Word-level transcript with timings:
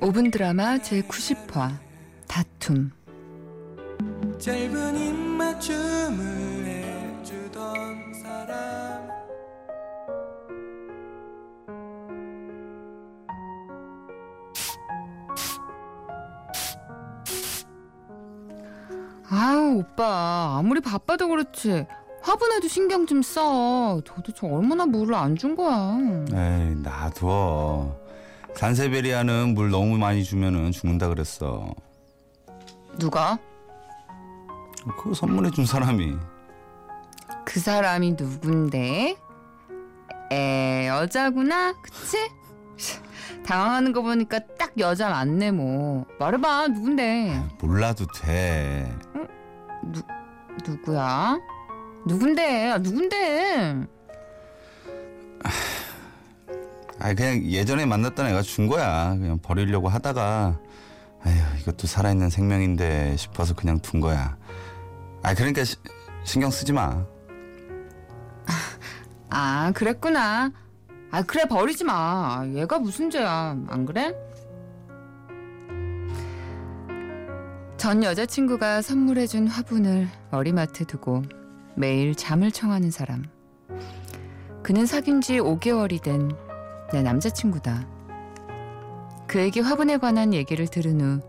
5분 0.00 0.30
드라마 0.30 0.76
제90화 0.76 1.78
다툼 2.28 2.90
짧은 4.38 4.96
입맞춤을 4.96 6.66
해주던 6.66 8.12
사람 8.22 9.08
아우 19.30 19.78
오빠 19.78 20.56
아무리 20.58 20.80
바빠도 20.80 21.28
그렇지 21.28 21.86
화분에도 22.22 22.66
신경 22.68 23.06
좀 23.06 23.22
써. 23.22 24.00
도대체 24.04 24.48
얼마나 24.48 24.84
물을 24.84 25.14
안 25.14 25.36
준 25.36 25.54
거야. 25.54 25.96
에이 26.32 26.74
놔둬 26.82 27.96
산세베리아는 28.56 29.54
물 29.54 29.70
너무 29.70 29.98
많이 29.98 30.24
주면은 30.24 30.72
죽는다 30.72 31.08
그랬어. 31.08 31.74
누가? 32.98 33.38
그거 34.96 35.12
선물해 35.12 35.50
준 35.50 35.66
사람이. 35.66 36.16
그 37.44 37.60
사람이 37.60 38.12
누군데? 38.18 39.16
에 40.32 40.88
여자구나? 40.88 41.74
그치? 41.82 42.16
당황하는 43.44 43.92
거 43.92 44.00
보니까 44.02 44.40
딱 44.58 44.72
여자 44.78 45.10
맞네 45.10 45.50
뭐. 45.50 46.06
말해봐 46.18 46.68
누군데? 46.68 47.42
몰라도 47.60 48.06
돼. 48.06 48.90
누 49.92 50.00
누구야? 50.66 51.38
누군데? 52.06 52.70
아, 52.70 52.78
누군데 52.78 53.86
아 56.98 57.12
그냥 57.14 57.42
예전에 57.44 57.84
만났던 57.86 58.26
애가 58.28 58.42
준 58.42 58.66
거야. 58.68 59.14
그냥 59.18 59.38
버리려고 59.40 59.88
하다가 59.88 60.58
아휴 61.24 61.58
이것도 61.60 61.86
살아있는 61.86 62.30
생명인데 62.30 63.16
싶어서 63.16 63.54
그냥 63.54 63.78
둔 63.80 64.00
거야. 64.00 64.36
아 65.22 65.34
그러니까 65.34 65.64
시- 65.64 65.76
신경 66.24 66.50
쓰지 66.50 66.72
마. 66.72 67.04
아 69.30 69.72
그랬구나. 69.74 70.50
아 71.10 71.22
그래 71.22 71.44
버리지 71.46 71.84
마. 71.84 72.44
얘가 72.54 72.78
무슨 72.78 73.10
죄야? 73.10 73.56
안 73.68 73.84
그래? 73.86 74.14
전 77.76 78.02
여자친구가 78.02 78.80
선물해준 78.82 79.48
화분을 79.48 80.08
머리맡에 80.30 80.84
두고 80.86 81.22
매일 81.76 82.14
잠을 82.14 82.50
청하는 82.50 82.90
사람. 82.90 83.24
그는 84.62 84.86
사귄 84.86 85.20
지 85.20 85.34
5개월이 85.38 86.02
된 86.02 86.30
내 86.92 87.02
남자친구다 87.02 87.86
그에게 89.26 89.60
화분에 89.60 89.96
관한 89.96 90.32
얘기를 90.32 90.66
들은 90.66 91.00
후 91.00 91.20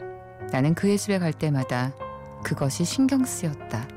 나는 0.51 0.75
그의 0.75 0.97
집에 0.97 1.19
갈 1.19 1.33
때마다 1.33 1.93
그것이 2.43 2.85
신경 2.85 3.25
쓰였다 3.25 3.87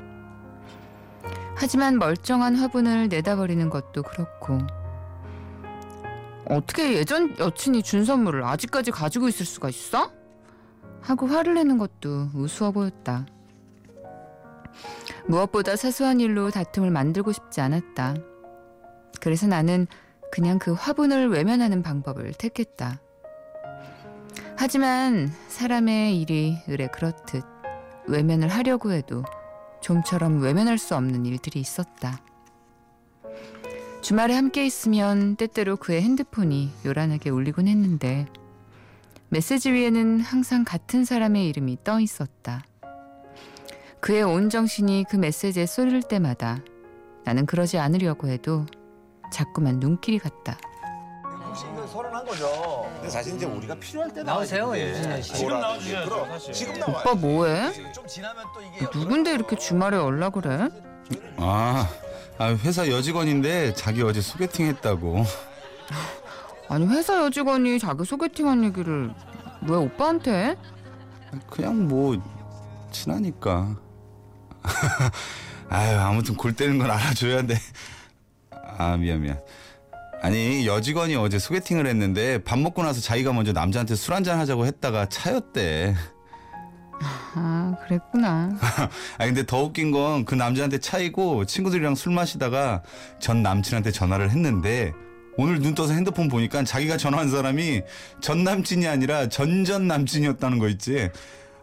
하지만 1.55 1.99
멀쩡한 1.99 2.55
화분을 2.55 3.09
내다버리는 3.09 3.69
것도 3.69 4.03
그렇고 4.03 4.57
어떻게 6.45 6.93
예전 6.95 7.37
여친이 7.39 7.83
준 7.83 8.03
선물을 8.03 8.43
아직까지 8.43 8.91
가지고 8.91 9.29
있을 9.29 9.45
수가 9.45 9.69
있어? 9.69 10.11
하고 11.01 11.27
화를 11.27 11.53
내는 11.53 11.77
것도 11.77 12.29
우스워 12.33 12.71
보였다. 12.71 13.25
무엇보다 15.27 15.75
사소한 15.75 16.19
일로 16.19 16.51
다툼을 16.51 16.91
만들고 16.91 17.31
싶지 17.31 17.61
않았다. 17.61 18.15
그래서 19.21 19.47
나는 19.47 19.87
그냥 20.31 20.57
그 20.57 20.73
화분을 20.73 21.29
외면하는 21.29 21.83
방법을 21.83 22.33
택했다. 22.33 22.99
하지만 24.55 25.31
사람의 25.49 26.19
일이 26.21 26.57
의뢰 26.67 26.87
그렇듯 26.87 27.43
외면을 28.07 28.47
하려고 28.47 28.91
해도 28.91 29.23
좀처럼 29.81 30.41
외면할 30.41 30.77
수 30.77 30.95
없는 30.95 31.25
일들이 31.25 31.59
있었다. 31.59 32.21
주말에 34.01 34.33
함께 34.33 34.65
있으면 34.65 35.35
때때로 35.35 35.77
그의 35.77 36.01
핸드폰이 36.01 36.71
요란하게 36.85 37.29
울리곤 37.29 37.67
했는데 37.67 38.25
메시지 39.29 39.71
위에는 39.71 40.19
항상 40.21 40.63
같은 40.63 41.05
사람의 41.05 41.47
이름이 41.49 41.79
떠 41.83 41.99
있었다. 41.99 42.63
그의 43.99 44.23
온 44.23 44.49
정신이 44.49 45.05
그 45.09 45.15
메시지에 45.15 45.65
쏠릴 45.65 46.01
때마다 46.01 46.59
나는 47.23 47.45
그러지 47.45 47.77
않으려고 47.77 48.27
해도 48.27 48.65
자꾸만 49.31 49.79
눈길이 49.79 50.19
갔다. 50.19 50.57
혹시 51.47 51.65
이거 51.73 51.85
서른한 51.87 52.25
거죠? 52.25 52.89
근데 52.95 53.09
사실 53.09 53.35
이제 53.35 53.45
우리가 53.45 53.75
필요할 53.75 54.13
때 54.13 54.23
나오세요. 54.23 54.71
씨. 55.21 55.33
지금 55.33 55.59
나와주셔야죠, 55.59 56.09
그럼 56.09 56.29
사실. 56.29 56.53
지금 56.53 56.73
나와요. 56.75 56.97
오빠 56.99 57.13
뭐해? 57.15 57.91
좀 57.91 58.07
지나면 58.07 58.45
또 58.53 58.61
이게 58.61 58.85
누군데 58.97 59.33
이렇게 59.33 59.55
주말에 59.57 59.97
연락을 59.97 60.45
해? 60.45 60.69
아, 61.37 61.89
아 62.37 62.47
회사 62.63 62.87
여직원인데 62.87 63.73
자기 63.73 64.01
어제 64.01 64.21
소개팅 64.21 64.67
했다고 64.67 65.25
아니 66.69 66.87
회사 66.87 67.21
여직원이 67.25 67.79
자기 67.79 68.05
소개팅한 68.05 68.63
얘기를 68.63 69.13
왜 69.67 69.75
오빠한테 69.75 70.31
해? 70.31 70.55
그냥 71.49 71.87
뭐 71.87 72.15
친하니까 72.91 73.75
아유 75.69 75.99
아무튼 75.99 76.35
골 76.35 76.55
때리는 76.55 76.79
건 76.79 76.89
알아줘야 76.91 77.41
돼 77.41 77.55
아 78.81 78.97
미안 78.97 79.21
미안 79.21 79.39
아니 80.23 80.65
여직원이 80.65 81.15
어제 81.15 81.37
소개팅을 81.37 81.85
했는데 81.87 82.43
밥 82.43 82.57
먹고 82.59 82.81
나서 82.83 82.99
자기가 83.01 83.31
먼저 83.33 83.51
남자한테 83.53 83.95
술 83.95 84.13
한잔 84.15 84.39
하자고 84.39 84.65
했다가 84.65 85.07
차였대 85.09 85.95
아 87.33 87.75
그랬구나. 87.87 88.49
아 89.17 89.25
근데 89.25 89.43
더 89.45 89.63
웃긴 89.63 89.89
건 89.91 90.23
그 90.25 90.35
남자한테 90.35 90.79
차이고 90.79 91.45
친구들이랑 91.45 91.95
술 91.95 92.13
마시다가 92.13 92.83
전 93.19 93.41
남친한테 93.41 93.91
전화를 93.91 94.29
했는데 94.31 94.93
오늘 95.37 95.59
눈 95.59 95.73
떠서 95.73 95.93
핸드폰 95.93 96.27
보니까 96.27 96.63
자기가 96.63 96.97
전화한 96.97 97.29
사람이 97.31 97.81
전 98.19 98.43
남친이 98.43 98.87
아니라 98.87 99.29
전전 99.29 99.87
남친이었다는 99.87 100.59
거 100.59 100.67
있지. 100.69 101.09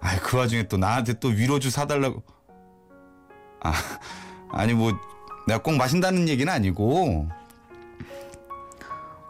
아그 0.01 0.37
와중에 0.37 0.65
또 0.65 0.77
나한테 0.77 1.15
또 1.21 1.29
위로주 1.29 1.71
사달라고. 1.71 2.23
아 3.63 3.73
아니 4.51 4.73
뭐 4.73 4.99
내가 5.49 5.63
꼭 5.63 5.77
마신다는 5.77 6.29
얘기는 6.29 6.53
아니고 6.53 7.27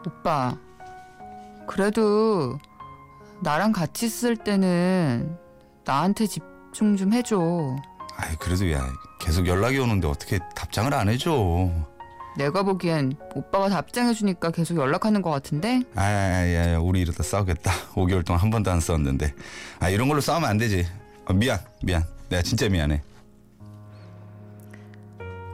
오빠, 0.05 0.57
그래도 1.67 2.59
나랑 3.41 3.71
같이 3.73 4.07
있을 4.07 4.37
때는 4.37 5.37
나한테 5.85 6.27
집중 6.27 6.97
좀 6.97 7.13
해줘. 7.13 7.77
아이 8.17 8.35
그래도 8.37 8.71
야 8.73 8.85
계속 9.21 9.47
연락이 9.47 9.79
오는데 9.79 10.09
어떻게 10.09 10.41
답장을 10.57 10.93
안 10.93 11.09
해줘. 11.09 11.71
내가 12.37 12.65
보기엔 12.65 13.15
오빠가 13.35 13.69
답장해주니까 13.69 14.51
계속 14.51 14.77
연락하는 14.77 15.23
것 15.23 15.31
같은데? 15.31 15.83
아야야 15.95 16.79
우리 16.79 17.01
이러다 17.01 17.23
싸우겠다 17.23 17.71
5개월 17.95 18.25
동안 18.25 18.41
한 18.43 18.51
번도 18.51 18.71
안 18.71 18.81
싸웠는데 18.81 19.35
아 19.81 19.89
이런 19.89 20.09
걸로 20.09 20.21
싸우면 20.21 20.49
안 20.49 20.57
되지 20.57 20.87
어, 21.27 21.33
미안 21.33 21.59
미안 21.83 22.05
내가 22.29 22.43
진짜 22.43 22.69
미안해 22.69 23.03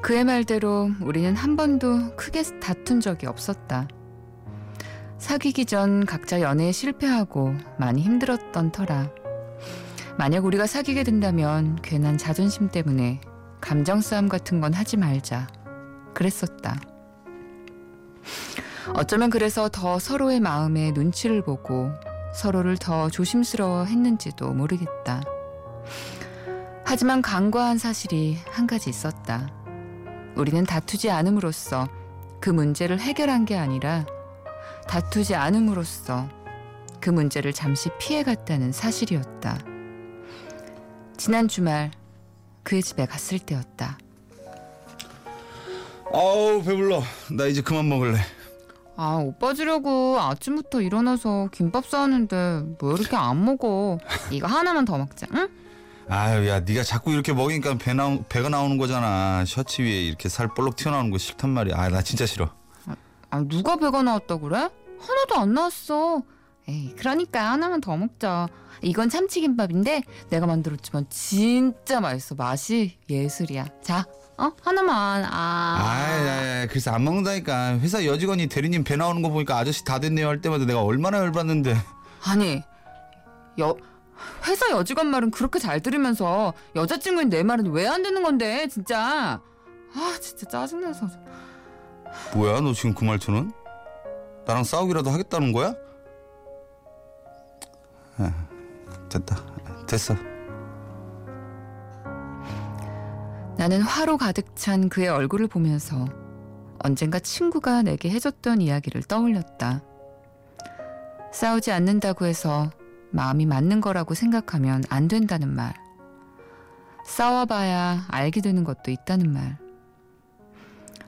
그의 0.05 0.23
말대로 0.23 0.91
우리는 1.01 1.35
한 1.35 1.57
번도 1.57 2.15
크게 2.17 2.43
다툰 2.61 3.01
적이 3.01 3.27
없었다. 3.27 3.89
사귀기 5.17 5.65
전 5.65 6.05
각자 6.05 6.43
연애에 6.43 6.73
실패하고 6.73 7.55
많이 7.79 8.03
힘들었던 8.03 8.71
터라. 8.71 9.11
만약 10.19 10.45
우리가 10.45 10.67
사귀게 10.67 11.05
된다면 11.05 11.79
괜한 11.81 12.19
자존심 12.19 12.69
때문에 12.69 13.23
감정 13.63 14.03
싸움 14.03 14.29
같은 14.29 14.61
건 14.61 14.75
하지 14.75 14.99
말자. 14.99 15.47
그랬었다. 16.13 16.79
어쩌면 18.93 19.31
그래서 19.31 19.71
더 19.71 19.99
서로의 19.99 20.39
마음에 20.39 20.91
눈치를 20.91 21.41
보고 21.41 21.91
서로를 22.35 22.77
더 22.77 23.09
조심스러워 23.09 23.85
했는지도 23.85 24.53
모르겠다. 24.53 25.23
하지만 26.85 27.23
간과한 27.23 27.79
사실이 27.79 28.37
한 28.51 28.67
가지 28.67 28.91
있었다. 28.91 29.64
우리는 30.37 30.65
다투지 30.65 31.11
않음으로써 31.11 31.89
그 32.41 32.51
문제를 32.51 33.01
해결한 33.01 33.45
게 33.45 33.57
아니라 33.57 34.05
다투지 34.89 35.35
않음으로써 35.35 36.29
그 37.01 37.11
문제를 37.11 37.53
잠시 37.53 37.91
피해갔다는 37.99 38.73
사실이었다. 38.73 39.59
지난 41.17 41.49
주말 41.49 41.91
그의 42.63 42.83
집에 42.83 43.07
갔을 43.07 43.39
때였다. 43.39 43.99
아우 46.13 46.63
배불러 46.63 47.03
나 47.33 47.47
이제 47.47 47.61
그만 47.61 47.89
먹을래 47.89 48.19
아, 48.97 49.17
오빠 49.17 49.53
주려고 49.55 50.21
아침부터 50.21 50.81
일어나서 50.81 51.49
김밥 51.51 51.87
싸왔는데 51.87 52.77
뭐 52.79 52.95
이렇게 52.95 53.17
안 53.17 53.45
먹어? 53.45 53.99
이거 54.31 54.47
하나만 54.47 54.85
더 54.85 54.97
먹자, 54.99 55.27
응? 55.35 55.49
아유 56.09 56.47
야 56.49 56.61
네가 56.61 56.83
자꾸 56.83 57.13
이렇게 57.13 57.33
먹이니까 57.33 57.79
배 57.79 57.95
나오, 57.95 58.23
배가 58.25 58.49
나오는 58.49 58.77
거잖아 58.79 59.45
셔츠 59.47 59.83
위에 59.83 60.03
이렇게 60.03 60.29
살 60.29 60.49
볼록 60.49 60.77
튀어나오는 60.77 61.11
거 61.11 61.19
싫단 61.19 61.51
말이야 61.51 61.77
아 61.77 61.89
나 61.89 62.03
진짜 62.03 62.27
싫어 62.27 62.51
아, 63.31 63.43
누가 63.49 63.77
배가 63.77 64.03
나왔다 64.03 64.37
그래? 64.39 64.57
하나도 65.01 65.37
안 65.37 65.55
나왔어. 65.55 66.23
에이, 66.69 66.95
그러니까 66.97 67.51
하나만 67.51 67.81
더 67.81 67.97
먹자. 67.97 68.47
이건 68.81 69.11
참치김밥인데 69.11 70.03
내가 70.31 70.47
만들었지만 70.47 71.07
진짜 71.11 72.01
맛있어. 72.01 72.37
맛이 72.37 72.97
예술이야. 73.11 73.67
자, 73.83 74.05
어 74.39 74.53
하나만. 74.63 75.25
아. 75.25 75.77
아이, 75.81 76.69
그래서 76.69 76.93
안 76.93 77.03
먹는다니까. 77.03 77.79
회사 77.81 78.05
여직원이 78.05 78.47
대리님 78.47 78.85
배 78.85 78.95
나오는 78.97 79.21
거 79.21 79.31
보니까 79.31 79.59
아저씨 79.59 79.85
다 79.85 79.99
됐네요 79.99 80.29
할 80.29 80.41
때마다 80.41 80.65
내가 80.65 80.83
얼마나 80.83 81.19
열받는데. 81.19 81.77
아니 82.25 82.63
여 83.59 83.75
회사 84.47 84.71
여직원 84.71 85.09
말은 85.09 85.31
그렇게 85.31 85.59
잘 85.59 85.81
들으면서 85.81 86.53
여자친구인 86.77 87.29
내 87.31 87.43
말은 87.43 87.73
왜 87.73 87.87
안 87.87 88.03
듣는 88.03 88.23
건데 88.23 88.67
진짜 88.69 89.41
아 89.95 90.19
진짜 90.21 90.47
짜증나서 90.49 91.07
뭐야, 92.35 92.61
너 92.61 92.73
지금 92.73 92.95
그 92.95 93.05
말투는? 93.05 93.51
나랑 94.47 94.63
싸우기라도 94.65 95.11
하겠다는 95.11 95.53
거야? 95.53 95.75
아, 98.19 98.33
됐다. 99.09 99.37
됐어. 99.87 100.15
나는 103.57 103.81
화로 103.83 104.17
가득 104.17 104.55
찬 104.57 104.89
그의 104.89 105.09
얼굴을 105.09 105.49
보면서 105.49 106.05
언젠가 106.81 107.19
친구가 107.19 107.83
내게 107.83 108.11
해줬던 108.11 108.61
이야기를 108.61 109.03
떠올렸다. 109.05 109.83
싸우지 111.33 111.73
않는다고 111.73 112.27
해서 112.27 112.71
마음이 113.15 113.47
맞는 113.47 113.81
거라고 113.81 114.15
생각하면 114.15 114.83
안 114.91 115.07
된다는 115.07 115.55
말. 115.55 115.73
싸워봐야 117.07 118.07
알게 118.09 118.41
되는 118.41 118.65
것도 118.65 118.91
있다는 118.91 119.33
말. 119.33 119.57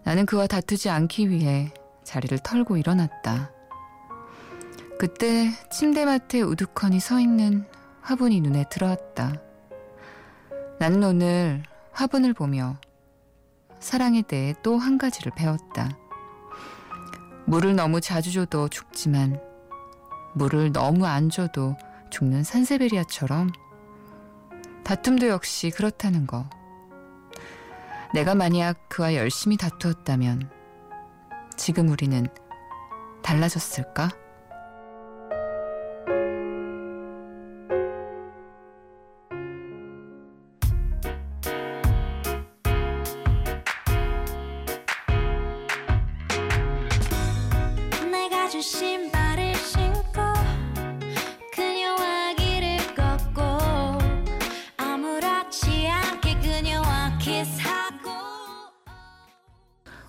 나는 0.05 0.25
그와 0.25 0.47
다투지 0.47 0.89
않기 0.89 1.31
위해 1.31 1.73
자리를 2.05 2.39
털고 2.39 2.77
일어났다. 2.77 3.51
그때 5.01 5.51
침대맡에 5.71 6.43
우두커니 6.43 7.01
서 7.01 7.19
있는 7.19 7.65
화분이 8.03 8.41
눈에 8.41 8.65
들어왔다. 8.71 9.35
나는 10.79 11.03
오늘 11.03 11.65
화분을 11.91 12.35
보며 12.35 12.77
사랑에 13.81 14.23
대해 14.23 14.55
또 14.63 14.79
한 14.79 14.97
가지를 14.97 15.33
배웠다. 15.35 15.89
물을 17.47 17.75
너무 17.75 18.01
자주 18.01 18.33
줘도 18.33 18.69
죽지만 18.69 19.41
물을 20.35 20.71
너무 20.71 21.05
안 21.07 21.31
줘도 21.31 21.77
죽는 22.11 22.45
산세베리아처럼 22.45 23.53
다툼도 24.85 25.29
역시 25.29 25.71
그렇다는 25.71 26.27
거. 26.27 26.49
내가 28.15 28.35
만약 28.35 28.89
그와 28.89 29.15
열심히 29.15 29.57
다투었다면 29.57 30.49
지금 31.57 31.89
우리는 31.89 32.27
달라졌을까? 33.23 34.11
내가 48.11 48.49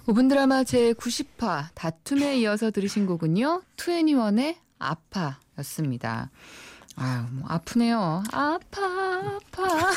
5분 0.07 0.29
드라마 0.29 0.63
제 0.63 0.93
90화 0.93 1.65
다툼에 1.73 2.37
이어서 2.37 2.71
들으신 2.71 3.05
곡은요. 3.05 3.61
2NE1의 3.75 4.55
아파였습니다. 4.79 6.31
아유, 6.95 7.23
뭐 7.31 7.45
아프네요. 7.49 8.23
아파, 8.31 8.81
아파. 9.51 9.91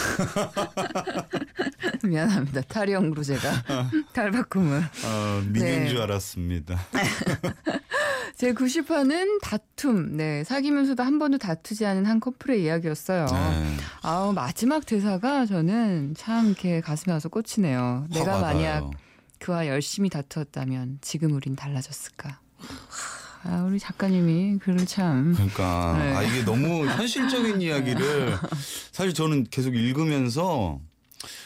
미안합니다. 2.02 2.62
타령으로 2.62 3.22
제가 3.22 3.50
탈바꿈을. 4.12 4.78
어, 4.80 5.42
미녀인 5.46 5.84
네. 5.84 5.88
줄 5.88 6.00
알았습니다. 6.02 6.76
제 8.36 8.52
90화는 8.52 9.40
다툼. 9.42 10.16
네, 10.16 10.42
사귀면서도 10.42 11.04
한 11.04 11.20
번도 11.20 11.38
다투지 11.38 11.86
않은 11.86 12.04
한 12.04 12.18
커플의 12.18 12.64
이야기였어요. 12.64 13.26
네. 13.26 13.76
아우, 14.02 14.32
마지막 14.32 14.84
대사가 14.84 15.46
저는 15.46 16.14
참 16.18 16.46
이렇게 16.48 16.80
가슴에 16.80 17.12
와서 17.12 17.28
꽂히네요. 17.28 18.08
내가 18.12 18.40
만약. 18.40 18.90
그와 19.40 19.66
열심히 19.66 20.08
다투었다면 20.10 20.98
지금 21.00 21.32
우린 21.32 21.56
달라졌을까? 21.56 22.38
아, 23.42 23.64
우리 23.66 23.78
작가님이 23.78 24.58
글을 24.58 24.84
참. 24.87 25.32
그러니까 25.34 25.96
네. 25.98 26.14
아 26.14 26.22
이게 26.22 26.44
너무 26.44 26.87
현실적인 26.87 27.60
이야기를 27.62 28.37
사실 28.92 29.14
저는 29.14 29.46
계속 29.50 29.75
읽으면서 29.75 30.78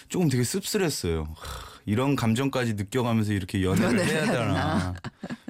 조금 0.08 0.28
되게 0.28 0.42
씁쓸했어요. 0.42 1.22
하, 1.36 1.74
이런 1.86 2.16
감정까지 2.16 2.74
느껴가면서 2.74 3.32
이렇게 3.32 3.62
연애를 3.62 4.00
연애를 4.00 4.06
해야 4.06 4.24
되나? 4.26 4.94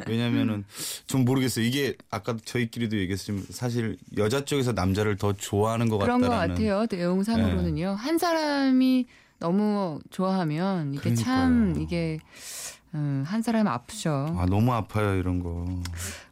왜냐면은 0.07 0.65
좀 1.07 1.25
모르겠어요. 1.25 1.65
이게 1.65 1.95
아까 2.11 2.37
저희끼리도 2.45 2.99
얘기했지만 2.99 3.47
사실 3.51 3.97
여자 4.19 4.45
쪽에서 4.45 4.73
남자를 4.73 5.17
더 5.17 5.33
좋아하는 5.33 5.89
것 5.89 5.97
그런 5.99 6.21
것 6.21 6.29
같다라는. 6.29 6.55
같아요. 6.57 6.87
내용상으로는요. 6.91 7.95
한 7.95 8.19
사람이 8.19 9.07
너무 9.39 10.01
좋아하면 10.11 10.95
이게 10.95 11.15
참 11.15 11.73
그러니까요. 11.75 11.83
이게 11.83 12.19
음, 12.95 13.25
한 13.27 13.43
사람 13.43 13.67
아프죠. 13.67 14.37
아 14.39 14.47
너무 14.47 14.73
아파요 14.73 15.17
이런 15.17 15.43
거. 15.43 15.67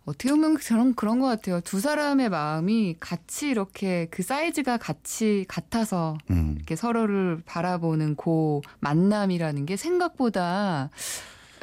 어떻게 0.04 0.30
보면 0.30 0.54
그런 0.54 0.94
그런 0.94 1.18
것 1.20 1.26
같아요. 1.26 1.60
두 1.60 1.80
사람의 1.80 2.28
마음이 2.28 2.96
같이 3.00 3.48
이렇게 3.48 4.06
그 4.10 4.22
사이즈가 4.22 4.76
같이 4.76 5.44
같아서 5.48 6.16
음. 6.30 6.54
이렇게 6.56 6.76
서로를 6.76 7.42
바라보는 7.46 8.16
그 8.16 8.60
만남이라는 8.80 9.66
게 9.66 9.76
생각보다 9.76 10.90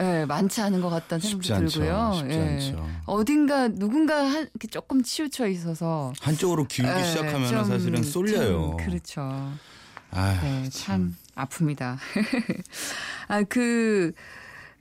예, 0.02 0.26
많지 0.26 0.62
않은 0.62 0.80
것 0.82 0.90
같다는 0.90 1.22
생각이 1.22 1.54
않죠. 1.54 1.80
들고요. 1.80 2.12
쉽지 2.16 2.36
예. 2.36 2.42
않죠. 2.42 2.88
어딘가 3.06 3.68
누군가 3.68 4.24
한, 4.24 4.44
이렇게 4.54 4.68
조금 4.70 5.04
치우쳐 5.04 5.48
있어서 5.48 6.14
한쪽으로 6.22 6.66
기울기 6.66 7.00
예, 7.00 7.04
시작하면 7.04 7.50
좀, 7.50 7.64
사실은 7.66 8.04
쏠려요. 8.04 8.38
좀 8.38 8.78
그렇죠. 8.78 9.22
아, 10.12 10.40
네, 10.42 10.70
참 10.70 11.16
아픕니다. 11.46 11.98
아, 13.28 13.44
그, 13.44 14.12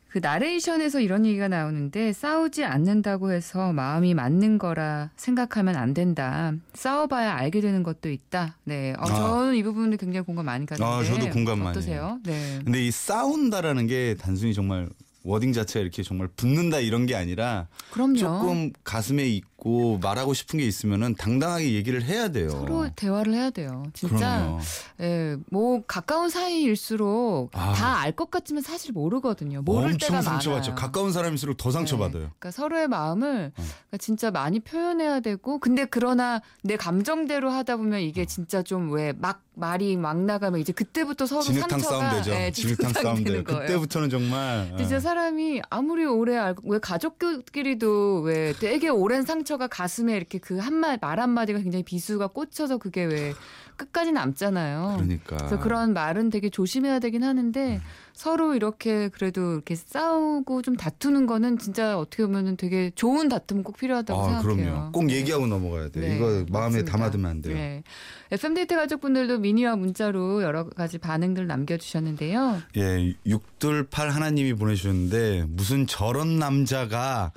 그 0.09 0.19
나레이션에서 0.23 1.01
이런 1.01 1.27
얘기가 1.27 1.49
나오는데 1.49 2.13
싸우지 2.13 2.65
않는다고 2.65 3.31
해서 3.31 3.73
마음이 3.73 4.15
맞는 4.15 4.59
거라 4.59 5.11
생각하면 5.17 5.77
안 5.77 5.93
된다. 5.93 6.53
싸워봐야 6.73 7.35
알게 7.35 7.61
되는 7.61 7.83
것도 7.83 8.11
있다. 8.11 8.57
네, 8.65 8.95
어, 8.99 9.03
아. 9.03 9.07
저는 9.07 9.55
이 9.57 9.63
부분에 9.63 9.97
굉장히 9.97 10.25
공감 10.25 10.47
많이 10.47 10.65
가는데 10.65 10.85
아, 10.85 11.05
저도 11.05 11.31
공감 11.31 11.59
많이 11.59 11.71
어떠세요? 11.71 12.19
네. 12.25 12.61
근데 12.65 12.87
이 12.87 12.91
싸운다라는 12.91 13.87
게 13.87 14.17
단순히 14.19 14.55
정말 14.55 14.89
워딩 15.25 15.53
자체가 15.53 15.83
이렇게 15.83 16.03
정말 16.03 16.29
붙는다 16.29 16.79
이런 16.79 17.05
게 17.05 17.15
아니라 17.15 17.69
그럼요. 17.91 18.17
조금 18.17 18.73
가슴에 18.85 19.27
있고 19.27 19.58
말하고 20.01 20.35
싶은 20.35 20.59
게 20.61 20.65
있으면은 20.67 21.15
당당하게 21.17 21.73
얘기를 21.75 22.03
해야 22.03 22.29
돼요. 22.29 22.49
서로 22.51 22.89
대화를 22.95 23.35
해야 23.35 23.51
돼요. 23.51 23.83
진짜. 23.93 24.59
예, 25.01 25.37
뭐 25.51 25.83
가까운 25.87 26.31
사이일수록 26.31 27.51
아. 27.55 27.73
다알 27.73 28.13
것 28.13 28.31
같지만 28.31 28.63
사실 28.63 28.93
모르거든요. 28.93 29.63
모를 29.63 29.93
엄청 29.93 30.09
때가 30.11 30.23
상처받죠. 30.23 30.71
많아요. 30.71 30.81
가까운 30.81 31.13
사람일수록 31.13 31.57
더 31.57 31.71
상처받아요. 31.71 32.23
네. 32.23 32.29
그러니까 32.39 32.51
서로의 32.51 32.89
마음을 32.89 33.53
어. 33.57 33.63
그러니까 33.63 33.97
진짜 33.99 34.31
많이 34.31 34.61
표현해야 34.61 35.21
되고 35.21 35.59
근데 35.59 35.85
그러나 35.85 36.41
내 36.63 36.77
감정대로 36.77 37.51
하다 37.51 37.77
보면 37.79 38.01
이게 38.01 38.25
진짜 38.25 38.63
좀 38.63 38.91
왜 38.93 39.13
막 39.19 39.43
말이 39.55 39.97
막 39.97 40.17
나가면 40.23 40.61
이제 40.61 40.73
그때부터 40.73 41.27
서로 41.27 41.43
진흙탕 41.43 41.81
상처가 41.81 42.11
싸움 42.11 42.23
되죠. 42.23 42.31
예, 42.33 42.53
진흙탕 42.53 42.93
싸움 42.93 43.25
돼요. 43.25 43.43
그때부터는 43.43 44.09
정말 44.09 44.73
진짜 44.79 45.01
사람이 45.01 45.63
아무리 45.69 46.05
오래 46.05 46.37
알고 46.37 46.63
왜 46.71 46.79
가족끼리도 46.79 48.21
왜 48.21 48.53
되게 48.53 48.89
오랜 48.89 49.25
상처 49.25 49.48
가 49.57 49.69
가슴에 49.69 50.17
이렇게 50.17 50.39
그 50.39 50.59
한마 50.59 50.97
말 51.01 51.21
한마디가 51.21 51.61
굉장히 51.61 51.85
비수가 51.85 52.29
꽂혀서 52.29 52.79
그게 52.79 53.05
왜 53.05 53.33
끝까지 53.79 54.13
남잖아요. 54.13 54.95
그러니까 54.97 55.37
그래서 55.37 55.59
그런 55.59 55.95
말은 55.95 56.31
되게 56.31 56.51
조심해야 56.51 56.99
되긴 56.99 57.23
하는데 57.23 57.77
음. 57.77 57.81
서로 58.13 58.55
이렇게 58.55 59.09
그래도 59.09 59.53
이렇게 59.53 59.77
싸우고 59.77 60.63
좀 60.63 60.77
다투는 60.77 61.27
거는 61.27 61.59
진짜 61.59 61.97
어떻게 61.97 62.27
보면은 62.27 62.57
되게 62.57 62.91
좋은 62.95 63.29
다툼 63.29 63.63
꼭 63.63 63.79
필요하다고 63.79 64.21
아, 64.21 64.25
생각해요. 64.41 64.57
그럼요. 64.57 64.93
꼭 64.93 65.11
얘기하고 65.11 65.47
넘어가야 65.47 65.91
돼요. 65.91 66.05
네, 66.05 66.17
이거 66.17 66.45
마음에 66.51 66.79
맞습니다. 66.79 66.93
담아두면 66.93 67.31
안 67.31 67.41
돼요. 67.41 67.55
네. 67.55 67.85
FM 68.33 68.55
데이트 68.55 68.75
가족분들도 68.75 69.39
미니와 69.39 69.77
문자로 69.77 70.43
여러 70.43 70.69
가지 70.69 70.99
반응들 70.99 71.47
남겨주셨는데요. 71.47 72.61
예, 72.77 73.15
육둘팔 73.25 74.11
하나님이 74.11 74.55
보내주셨는데 74.55 75.47
무슨 75.49 75.87
저런 75.87 76.39
남자가 76.39 77.33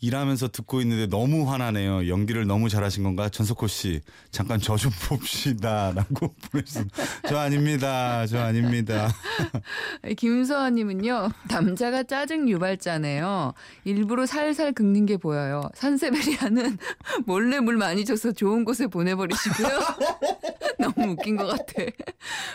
일하면서 0.00 0.48
듣고 0.48 0.80
있는데 0.82 1.06
너무 1.06 1.50
화나네요. 1.50 2.08
연기를 2.08 2.46
너무 2.46 2.68
잘하신 2.68 3.02
건가? 3.02 3.28
전석호 3.28 3.66
씨, 3.66 4.00
잠깐 4.30 4.60
저 4.60 4.76
좀 4.76 4.92
봅시다. 5.08 5.92
라고 5.94 6.34
보내주셨습니다. 6.52 6.96
저 7.28 7.38
아닙니다. 7.38 8.26
저 8.26 8.40
아닙니다. 8.40 9.08
김서아님은요, 10.16 11.30
남자가 11.50 12.02
짜증 12.02 12.48
유발자네요. 12.48 13.54
일부러 13.84 14.26
살살 14.26 14.72
긁는 14.74 15.06
게 15.06 15.16
보여요. 15.16 15.62
산세베리아는 15.74 16.76
몰래 17.26 17.60
물 17.60 17.76
많이 17.76 18.04
줘서 18.04 18.32
좋은 18.32 18.64
곳에 18.64 18.86
보내버리시고요. 18.86 19.68
너무 20.80 21.12
웃긴 21.12 21.36
것 21.36 21.46
같아. 21.46 21.82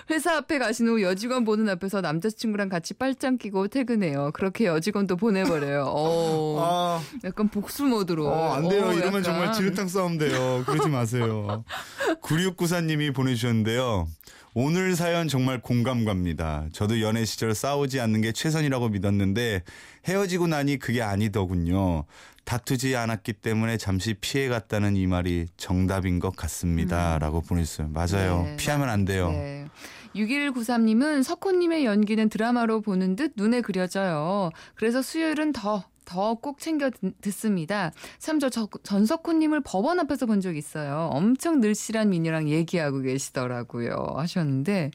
회사 0.10 0.36
앞에 0.38 0.60
가신 0.60 0.88
후 0.88 1.02
여직원 1.02 1.44
보는 1.44 1.68
앞에서 1.70 2.02
남자친구랑 2.02 2.70
같이 2.70 2.94
빨짱 2.94 3.38
끼고 3.38 3.68
퇴근해요. 3.68 4.32
그렇게 4.34 4.66
여직원도 4.66 5.18
보내버려요. 5.18 5.86
어, 5.88 6.58
아, 6.62 7.02
약간 7.24 7.48
복수 7.50 7.84
모드로. 7.86 8.28
어, 8.28 8.54
안 8.54 8.68
돼요. 8.70 8.86
어, 8.88 8.94
이러면 8.94 9.08
약간. 9.08 9.24
정말 9.24 9.54
지르탕 9.54 9.88
싸움 9.88 10.18
돼요. 10.18 10.64
그러지 10.66 10.90
마세요. 10.90 11.64
9694님이 12.22 13.14
보내주셨는데요. 13.14 14.08
오늘 14.54 14.98
사연 14.98 15.30
정말 15.30 15.62
공감 15.62 16.04
갑니다. 16.04 16.66
저도 16.74 17.00
연애 17.00 17.24
시절 17.24 17.56
싸우지 17.56 18.02
않는 18.02 18.20
게 18.20 18.34
최선이라고 18.34 18.90
믿었는데 18.90 19.64
헤어지고 20.06 20.48
나니 20.48 20.78
그게 20.78 21.02
아니더군요. 21.02 22.04
다투지 22.44 22.98
않았기 22.98 23.34
때문에 23.34 23.78
잠시 23.78 24.14
피해 24.14 24.50
갔다는 24.50 24.98
이 24.98 25.08
말이 25.08 25.46
정답인 25.56 26.20
것 26.20 26.36
같습니다. 26.36 27.18
라고 27.18 27.40
보내주셨어요. 27.40 27.90
맞아요. 27.94 28.44
네, 28.44 28.58
피하면 28.58 28.90
안 28.90 29.06
돼요. 29.06 29.32
네. 29.32 29.68
6193님은 30.16 31.24
석호님의 31.24 31.86
연기는 31.86 32.28
드라마로 32.28 32.82
보는 32.82 33.16
듯 33.16 33.32
눈에 33.38 33.62
그려져요. 33.62 34.50
그래서 34.76 35.02
수요일은 35.02 35.54
더, 35.54 35.86
더 36.12 36.36
꼭 36.36 36.60
챙겨 36.60 36.90
듣- 36.90 37.14
듣습니다. 37.22 37.92
참, 38.20 38.40
저, 38.40 38.50
저 38.50 38.68
전석호님을 38.84 39.62
법원 39.62 40.00
앞에서 40.00 40.26
본 40.26 40.42
적 40.42 40.58
있어요. 40.58 41.10
엄청 41.14 41.60
늘씬한 41.62 42.10
미녀랑 42.10 42.50
얘기하고 42.50 43.00
계시더라고요. 43.02 44.16
하셨는데, 44.18 44.90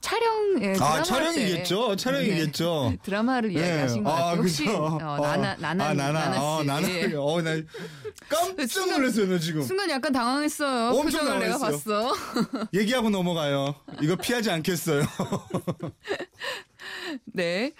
촬영에. 0.00 0.74
아, 0.80 1.00
촬영이겠죠. 1.04 1.94
촬영이겠죠. 1.94 2.94
드라마를 3.04 3.52
네. 3.54 3.60
이야기하신 3.60 4.02
것 4.02 4.10
아, 4.10 4.14
같아요. 4.16 4.36
혹시, 4.40 4.64
그죠. 4.64 4.84
어, 4.84 4.98
나나, 5.20 5.54
나나, 5.56 5.84
아, 5.90 5.94
나나, 5.94 6.12
나나 6.12 6.34
씨. 6.34 6.40
어, 6.40 6.62
나나. 6.64 6.90
예. 6.90 7.04
어, 7.14 7.40
나 7.40 7.50
깜짝 8.28 8.88
놀랐어요, 8.90 9.26
나 9.28 9.38
지금. 9.38 9.62
순간 9.62 9.88
약간 9.90 10.12
당황했어요. 10.12 10.90
엄청 10.98 11.20
표정을 11.20 11.38
내가. 11.38 11.58
봤어. 11.58 12.12
얘기하고 12.74 13.10
넘어가요. 13.10 13.76
이거 14.00 14.16
피하지 14.16 14.50
않겠어요. 14.50 15.04
네. 17.32 17.72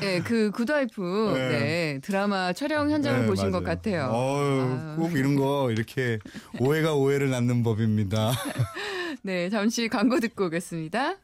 네, 0.00 0.20
그 0.20 0.50
굿와이프 0.52 1.32
네. 1.34 1.48
네. 1.48 2.00
드라마 2.02 2.52
촬영 2.52 2.90
현장을 2.90 3.22
네, 3.22 3.26
보신 3.26 3.50
맞아요. 3.50 3.64
것 3.64 3.64
같아요. 3.64 4.10
어휴, 4.12 4.78
아유. 4.90 4.96
꼭 4.96 5.16
이런 5.16 5.34
거 5.36 5.70
이렇게 5.72 6.18
오해가 6.60 6.94
오해를 6.94 7.30
낳는 7.30 7.62
법입니다. 7.62 8.32
네, 9.22 9.50
잠시 9.50 9.88
광고 9.88 10.20
듣고 10.20 10.46
오겠습니다. 10.46 11.16